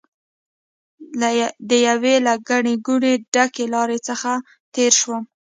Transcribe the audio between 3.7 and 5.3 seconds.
لارې څخه تېر شوم.